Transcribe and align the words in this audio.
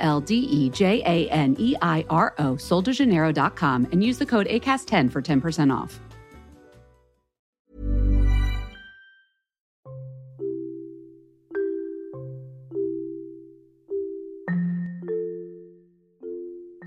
L 0.00 0.20
D 0.20 0.34
E 0.34 0.70
J 0.70 1.02
A 1.04 1.28
N 1.30 1.54
E 1.58 1.76
I 1.80 2.04
R 2.08 2.34
O, 2.38 2.56
soldejaneiro.com, 2.56 3.88
and 3.92 4.02
use 4.02 4.18
the 4.18 4.26
code 4.26 4.48
ACAST10 4.48 5.12
for 5.12 5.22
10% 5.22 5.70
off. 5.70 6.00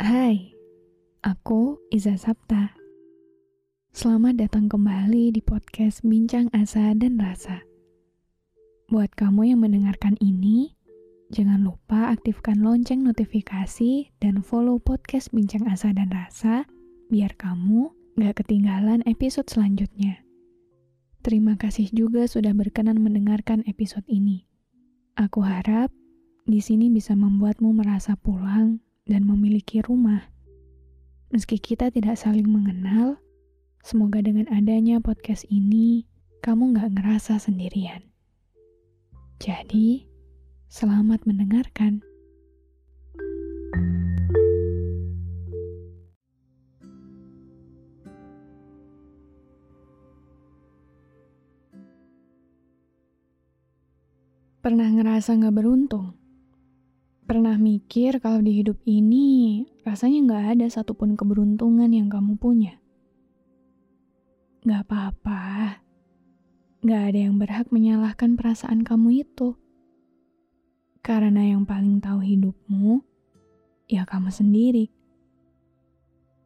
Hai, 0.03 0.51
aku 1.23 1.79
Iza 1.93 2.19
Sapta. 2.19 2.75
Selamat 3.93 4.41
datang 4.41 4.67
kembali 4.67 5.31
di 5.31 5.39
podcast 5.39 6.01
Bincang 6.01 6.49
Asa 6.49 6.91
dan 6.97 7.21
Rasa. 7.21 7.61
Buat 8.89 9.13
kamu 9.15 9.53
yang 9.53 9.61
mendengarkan 9.61 10.17
ini, 10.19 10.75
jangan 11.31 11.63
lupa 11.63 12.11
aktifkan 12.11 12.59
lonceng 12.59 13.05
notifikasi 13.05 14.11
dan 14.19 14.43
follow 14.43 14.81
podcast 14.81 15.31
Bincang 15.31 15.69
Asa 15.71 15.95
dan 15.95 16.11
Rasa 16.11 16.67
biar 17.07 17.37
kamu 17.39 17.93
gak 18.19 18.43
ketinggalan 18.43 19.05
episode 19.07 19.47
selanjutnya. 19.47 20.19
Terima 21.23 21.55
kasih 21.55 21.87
juga 21.95 22.27
sudah 22.27 22.51
berkenan 22.51 22.99
mendengarkan 22.99 23.63
episode 23.63 24.03
ini. 24.11 24.43
Aku 25.15 25.39
harap 25.39 25.93
di 26.43 26.59
sini 26.59 26.91
bisa 26.91 27.15
membuatmu 27.15 27.71
merasa 27.71 28.19
pulang 28.19 28.83
dan 29.07 29.23
memiliki 29.23 29.79
rumah. 29.79 30.27
Meski 31.31 31.57
kita 31.57 31.89
tidak 31.89 32.19
saling 32.19 32.45
mengenal, 32.45 33.17
semoga 33.81 34.19
dengan 34.19 34.51
adanya 34.51 34.99
podcast 34.99 35.47
ini, 35.47 36.05
kamu 36.43 36.75
gak 36.75 36.91
ngerasa 36.99 37.39
sendirian. 37.39 38.03
Jadi, 39.39 40.05
selamat 40.73 41.29
mendengarkan. 41.29 42.01
Pernah 54.65 54.89
ngerasa 54.97 55.37
gak 55.37 55.53
beruntung? 55.53 56.17
Pernah 57.29 57.53
mikir 57.61 58.17
kalau 58.17 58.41
di 58.41 58.57
hidup 58.57 58.81
ini 58.89 59.61
rasanya 59.85 60.25
nggak 60.25 60.45
ada 60.57 60.67
satupun 60.73 61.13
keberuntungan 61.13 61.93
yang 61.93 62.09
kamu 62.09 62.33
punya? 62.41 62.81
Nggak 64.65 64.89
apa-apa. 64.89 65.77
Nggak 66.81 67.01
ada 67.13 67.19
yang 67.29 67.37
berhak 67.37 67.69
menyalahkan 67.69 68.35
perasaan 68.35 68.81
kamu 68.81 69.23
itu. 69.23 69.62
Karena 71.03 71.43
yang 71.43 71.67
paling 71.67 71.99
tahu 71.99 72.23
hidupmu, 72.23 73.03
ya 73.91 74.07
kamu 74.07 74.31
sendiri. 74.31 74.87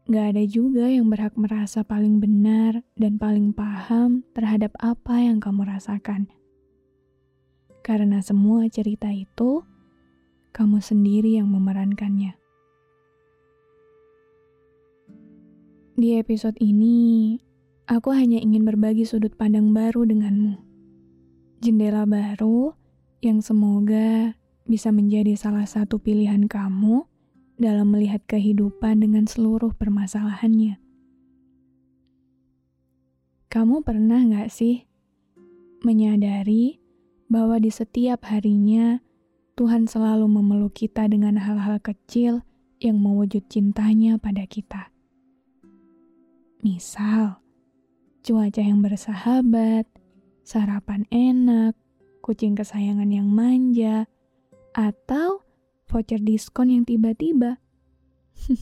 Nggak 0.10 0.26
ada 0.34 0.44
juga 0.50 0.90
yang 0.90 1.14
berhak 1.14 1.38
merasa 1.38 1.86
paling 1.86 2.18
benar 2.18 2.82
dan 2.98 3.22
paling 3.22 3.54
paham 3.54 4.26
terhadap 4.34 4.74
apa 4.82 5.22
yang 5.22 5.38
kamu 5.38 5.62
rasakan. 5.62 6.32
Karena 7.86 8.18
semua 8.26 8.66
cerita 8.72 9.14
itu 9.14 9.62
kamu 10.58 10.82
sendiri 10.82 11.38
yang 11.38 11.54
memerankannya. 11.54 12.34
Di 15.98 16.18
episode 16.18 16.58
ini, 16.58 17.38
aku 17.86 18.10
hanya 18.10 18.42
ingin 18.42 18.66
berbagi 18.66 19.06
sudut 19.06 19.38
pandang 19.38 19.70
baru 19.70 20.06
denganmu. 20.06 20.58
Jendela 21.62 22.06
baru 22.10 22.74
yang 23.22 23.42
semoga 23.42 24.37
bisa 24.68 24.92
menjadi 24.92 25.34
salah 25.40 25.64
satu 25.64 25.98
pilihan 25.98 26.46
kamu 26.52 27.08
dalam 27.58 27.90
melihat 27.90 28.22
kehidupan 28.28 29.02
dengan 29.02 29.26
seluruh 29.26 29.74
permasalahannya. 29.74 30.78
Kamu 33.48 33.82
pernah 33.82 34.22
nggak 34.22 34.52
sih 34.52 34.86
menyadari 35.82 36.84
bahwa 37.32 37.58
di 37.58 37.72
setiap 37.72 38.28
harinya 38.28 39.00
Tuhan 39.58 39.90
selalu 39.90 40.30
memeluk 40.30 40.78
kita 40.78 41.10
dengan 41.10 41.40
hal-hal 41.42 41.82
kecil 41.82 42.46
yang 42.78 43.02
mewujud 43.02 43.42
cintanya 43.50 44.22
pada 44.22 44.46
kita. 44.46 44.94
Misal, 46.62 47.42
cuaca 48.22 48.62
yang 48.62 48.86
bersahabat, 48.86 49.90
sarapan 50.46 51.10
enak, 51.10 51.74
kucing 52.22 52.54
kesayangan 52.54 53.10
yang 53.10 53.26
manja, 53.32 54.06
atau 54.78 55.42
voucher 55.90 56.22
diskon 56.22 56.70
yang 56.70 56.86
tiba-tiba. 56.86 57.58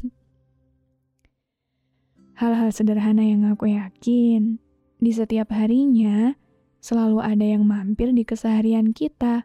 Hal-hal 2.39 2.71
sederhana 2.71 3.27
yang 3.27 3.43
aku 3.43 3.75
yakin, 3.75 4.63
di 5.03 5.11
setiap 5.11 5.51
harinya 5.51 6.39
selalu 6.79 7.19
ada 7.19 7.43
yang 7.43 7.67
mampir 7.67 8.15
di 8.15 8.23
keseharian 8.23 8.95
kita 8.95 9.43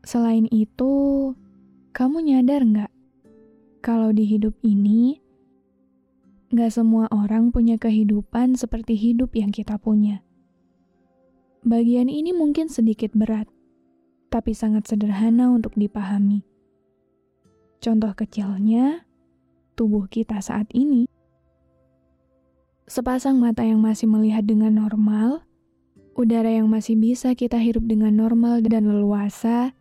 Selain 0.00 0.48
itu, 0.48 0.92
kamu 1.92 2.24
nyadar 2.24 2.64
nggak 2.64 2.92
kalau 3.84 4.16
di 4.16 4.24
hidup 4.24 4.56
ini 4.64 5.20
nggak 6.50 6.72
semua 6.72 7.04
orang 7.12 7.52
punya 7.52 7.76
kehidupan 7.76 8.56
seperti 8.56 8.96
hidup 8.96 9.36
yang 9.36 9.52
kita 9.52 9.76
punya. 9.76 10.24
Bagian 11.68 12.08
ini 12.08 12.32
mungkin 12.32 12.72
sedikit 12.72 13.12
berat, 13.12 13.44
tapi 14.30 14.54
sangat 14.54 14.86
sederhana 14.86 15.50
untuk 15.50 15.74
dipahami. 15.74 16.46
Contoh 17.82 18.14
kecilnya, 18.14 19.02
tubuh 19.74 20.06
kita 20.06 20.38
saat 20.38 20.70
ini. 20.70 21.10
Sepasang 22.86 23.38
mata 23.42 23.66
yang 23.66 23.82
masih 23.82 24.06
melihat 24.06 24.46
dengan 24.46 24.78
normal, 24.78 25.42
udara 26.14 26.50
yang 26.50 26.70
masih 26.70 26.98
bisa 26.98 27.34
kita 27.34 27.58
hirup 27.58 27.86
dengan 27.86 28.14
normal 28.14 28.62
dan 28.62 28.86
leluasa, 28.86 29.74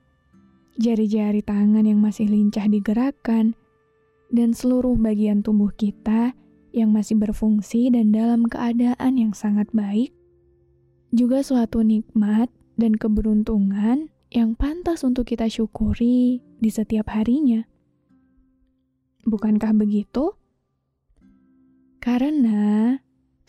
jari-jari 0.77 1.41
tangan 1.45 1.85
yang 1.85 2.01
masih 2.01 2.29
lincah 2.29 2.65
digerakkan, 2.65 3.57
dan 4.29 4.53
seluruh 4.53 4.93
bagian 4.95 5.41
tubuh 5.41 5.73
kita 5.73 6.37
yang 6.69 6.93
masih 6.93 7.17
berfungsi 7.17 7.89
dan 7.89 8.13
dalam 8.13 8.45
keadaan 8.45 9.17
yang 9.17 9.33
sangat 9.33 9.65
baik, 9.73 10.13
juga 11.09 11.41
suatu 11.41 11.81
nikmat 11.81 12.47
dan 12.77 12.93
keberuntungan 12.93 14.13
yang 14.29 14.53
pantas 14.53 15.01
untuk 15.01 15.25
kita 15.25 15.49
syukuri 15.49 16.45
di 16.61 16.69
setiap 16.69 17.09
harinya. 17.09 17.65
Bukankah 19.25 19.73
begitu? 19.73 20.37
Karena 21.99 22.95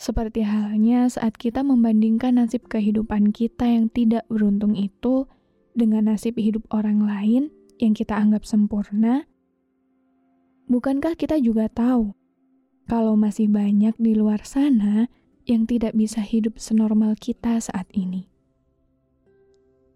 seperti 0.00 0.40
halnya 0.42 1.04
saat 1.12 1.36
kita 1.36 1.60
membandingkan 1.60 2.40
nasib 2.40 2.64
kehidupan 2.72 3.36
kita 3.36 3.68
yang 3.68 3.92
tidak 3.92 4.24
beruntung 4.32 4.72
itu 4.72 5.28
dengan 5.76 6.08
nasib 6.08 6.40
hidup 6.40 6.64
orang 6.72 7.04
lain 7.04 7.52
yang 7.76 7.92
kita 7.92 8.16
anggap 8.16 8.48
sempurna, 8.48 9.28
bukankah 10.72 11.12
kita 11.20 11.36
juga 11.36 11.68
tahu 11.68 12.16
kalau 12.88 13.14
masih 13.20 13.52
banyak 13.52 13.92
di 14.00 14.16
luar 14.16 14.42
sana 14.48 15.12
yang 15.44 15.68
tidak 15.68 15.92
bisa 15.92 16.24
hidup 16.24 16.56
senormal 16.56 17.12
kita 17.20 17.60
saat 17.60 17.86
ini? 17.92 18.29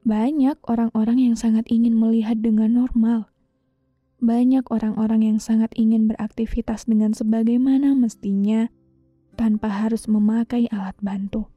Banyak 0.05 0.61
orang-orang 0.69 1.17
yang 1.17 1.37
sangat 1.37 1.65
ingin 1.73 1.97
melihat 1.97 2.37
dengan 2.45 2.77
normal. 2.77 3.33
Banyak 4.21 4.69
orang-orang 4.69 5.25
yang 5.25 5.39
sangat 5.41 5.73
ingin 5.81 6.13
beraktivitas 6.13 6.85
dengan 6.85 7.17
sebagaimana 7.17 7.97
mestinya 7.97 8.69
tanpa 9.41 9.73
harus 9.73 10.05
memakai 10.05 10.69
alat 10.69 10.93
bantu. 11.01 11.49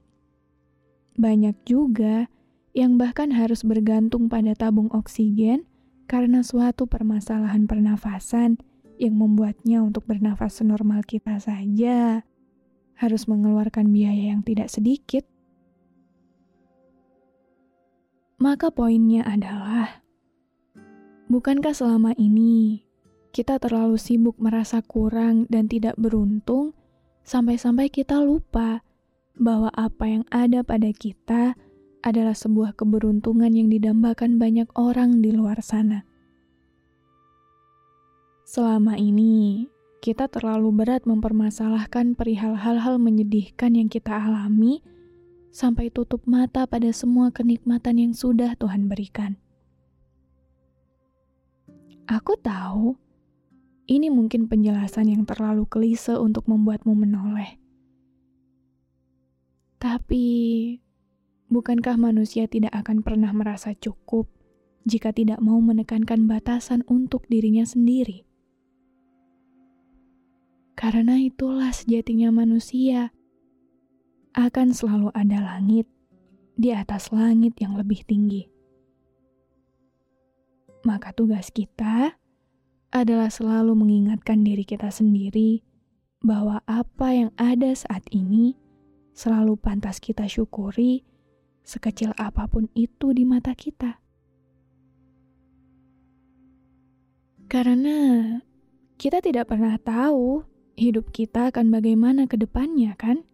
Banyak 1.19 1.59
juga 1.67 2.31
yang 2.71 2.95
bahkan 2.95 3.35
harus 3.35 3.67
bergantung 3.67 4.31
pada 4.31 4.55
tabung 4.55 4.87
oksigen 4.95 5.67
karena 6.07 6.39
suatu 6.39 6.87
permasalahan 6.87 7.67
pernafasan 7.67 8.63
yang 8.95 9.19
membuatnya 9.19 9.83
untuk 9.83 10.07
bernafas 10.07 10.63
senormal 10.63 11.03
kita 11.03 11.35
saja 11.43 12.23
harus 12.95 13.27
mengeluarkan 13.27 13.91
biaya 13.91 14.31
yang 14.31 14.41
tidak 14.41 14.71
sedikit. 14.71 15.27
Maka 18.37 18.69
poinnya 18.69 19.25
adalah 19.25 20.05
Bukankah 21.27 21.73
selama 21.73 22.13
ini 22.21 22.85
kita 23.33 23.57
terlalu 23.57 23.97
sibuk 23.97 24.37
merasa 24.37 24.79
kurang 24.85 25.49
dan 25.49 25.65
tidak 25.65 25.97
beruntung, 25.97 26.77
sampai-sampai 27.25 27.89
kita 27.89 28.21
lupa 28.21 28.85
bahwa 29.35 29.73
apa 29.73 30.05
yang 30.05 30.23
ada 30.29 30.61
pada 30.61 30.89
kita 30.93 31.57
adalah 32.05 32.37
sebuah 32.37 32.77
keberuntungan 32.77 33.51
yang 33.51 33.73
didambakan 33.73 34.37
banyak 34.37 34.69
orang 34.77 35.19
di 35.19 35.33
luar 35.33 35.59
sana. 35.59 36.05
Selama 38.47 38.95
ini, 38.95 39.67
kita 39.99 40.31
terlalu 40.31 40.71
berat 40.71 41.03
mempermasalahkan 41.03 42.15
perihal 42.15 42.55
hal-hal 42.55 42.95
menyedihkan 43.01 43.75
yang 43.75 43.91
kita 43.91 44.15
alami, 44.15 44.79
sampai 45.57 45.89
tutup 45.89 46.21
mata 46.29 46.69
pada 46.69 46.93
semua 46.93 47.33
kenikmatan 47.33 47.97
yang 47.97 48.13
sudah 48.13 48.53
Tuhan 48.61 48.85
berikan. 48.85 49.41
Aku 52.05 52.37
tahu 52.37 52.93
ini 53.89 54.13
mungkin 54.13 54.45
penjelasan 54.45 55.09
yang 55.09 55.25
terlalu 55.25 55.65
klise 55.65 56.13
untuk 56.13 56.45
membuatmu 56.45 56.93
menoleh. 56.93 57.57
Tapi, 59.81 60.27
bukankah 61.49 61.97
manusia 61.97 62.45
tidak 62.45 62.77
akan 62.77 63.01
pernah 63.01 63.33
merasa 63.33 63.73
cukup 63.73 64.29
jika 64.85 65.09
tidak 65.09 65.41
mau 65.41 65.57
menekankan 65.57 66.29
batasan 66.29 66.85
untuk 66.85 67.25
dirinya 67.25 67.65
sendiri? 67.65 68.29
Karena 70.77 71.17
itulah 71.17 71.73
sejatinya 71.73 72.29
manusia. 72.29 73.16
Akan 74.37 74.69
selalu 74.69 75.09
ada 75.17 75.41
langit 75.41 75.89
di 76.53 76.69
atas 76.69 77.09
langit 77.09 77.57
yang 77.57 77.73
lebih 77.73 78.05
tinggi. 78.05 78.45
Maka 80.85 81.09
tugas 81.09 81.49
kita 81.49 82.13
adalah 82.93 83.33
selalu 83.33 83.73
mengingatkan 83.73 84.45
diri 84.45 84.61
kita 84.61 84.93
sendiri 84.93 85.65
bahwa 86.23 86.61
apa 86.69 87.07
yang 87.17 87.31
ada 87.35 87.73
saat 87.73 88.05
ini 88.13 88.53
selalu 89.17 89.57
pantas 89.57 89.97
kita 89.97 90.29
syukuri, 90.29 91.01
sekecil 91.65 92.13
apa 92.15 92.47
pun 92.47 92.69
itu 92.77 93.11
di 93.11 93.27
mata 93.27 93.57
kita. 93.57 93.99
Karena 97.51 98.37
kita 99.01 99.19
tidak 99.19 99.51
pernah 99.51 99.75
tahu 99.81 100.45
hidup 100.79 101.11
kita 101.11 101.51
akan 101.51 101.73
bagaimana 101.73 102.29
ke 102.29 102.39
depannya, 102.39 102.95
kan? 102.95 103.26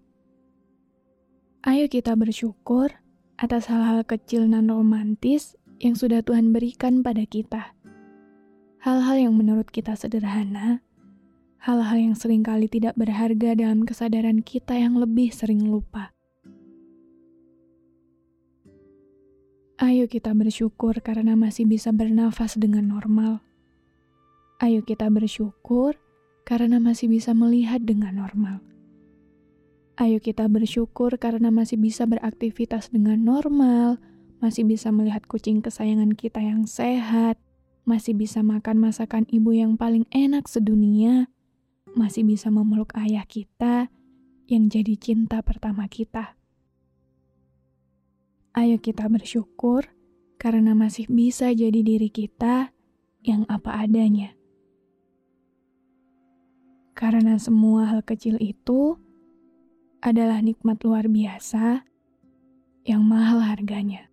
Ayo 1.64 1.88
kita 1.88 2.12
bersyukur 2.20 2.92
atas 3.40 3.72
hal-hal 3.72 4.04
kecil 4.04 4.52
dan 4.52 4.68
romantis 4.68 5.56
yang 5.80 5.96
sudah 5.96 6.20
Tuhan 6.20 6.52
berikan 6.52 7.00
pada 7.00 7.24
kita. 7.24 7.72
Hal-hal 8.84 9.16
yang 9.16 9.40
menurut 9.40 9.72
kita 9.72 9.96
sederhana, 9.96 10.84
hal-hal 11.64 11.96
yang 11.96 12.16
sering 12.20 12.44
kali 12.44 12.68
tidak 12.68 13.00
berharga 13.00 13.56
dalam 13.56 13.88
kesadaran 13.88 14.44
kita 14.44 14.76
yang 14.76 15.00
lebih 15.00 15.32
sering 15.32 15.64
lupa. 15.64 16.12
Ayo 19.80 20.12
kita 20.12 20.36
bersyukur 20.36 21.00
karena 21.00 21.40
masih 21.40 21.64
bisa 21.64 21.96
bernafas 21.96 22.60
dengan 22.60 22.92
normal. 22.92 23.40
Ayo 24.60 24.84
kita 24.84 25.08
bersyukur 25.08 25.96
karena 26.44 26.84
masih 26.84 27.08
bisa 27.08 27.32
melihat 27.32 27.80
dengan 27.80 28.20
normal. 28.20 28.73
Ayo 29.94 30.18
kita 30.18 30.50
bersyukur 30.50 31.14
karena 31.22 31.54
masih 31.54 31.78
bisa 31.78 32.10
beraktivitas 32.10 32.90
dengan 32.90 33.22
normal, 33.22 34.02
masih 34.42 34.66
bisa 34.66 34.90
melihat 34.90 35.22
kucing 35.30 35.62
kesayangan 35.62 36.18
kita 36.18 36.42
yang 36.42 36.66
sehat, 36.66 37.38
masih 37.86 38.18
bisa 38.18 38.42
makan 38.42 38.82
masakan 38.82 39.30
ibu 39.30 39.54
yang 39.54 39.78
paling 39.78 40.10
enak 40.10 40.50
sedunia, 40.50 41.30
masih 41.94 42.26
bisa 42.26 42.50
memeluk 42.50 42.90
ayah 42.98 43.22
kita 43.30 43.94
yang 44.50 44.66
jadi 44.66 44.98
cinta 44.98 45.46
pertama 45.46 45.86
kita. 45.86 46.42
Ayo 48.58 48.82
kita 48.82 49.06
bersyukur 49.14 49.94
karena 50.42 50.74
masih 50.74 51.06
bisa 51.06 51.54
jadi 51.54 51.86
diri 51.86 52.10
kita 52.10 52.74
yang 53.22 53.46
apa 53.46 53.78
adanya. 53.78 54.34
Karena 56.98 57.38
semua 57.38 57.94
hal 57.94 58.02
kecil 58.02 58.42
itu 58.42 59.03
adalah 60.04 60.44
nikmat 60.44 60.84
luar 60.84 61.08
biasa 61.08 61.88
yang 62.84 63.08
mahal 63.08 63.40
harganya. 63.40 64.13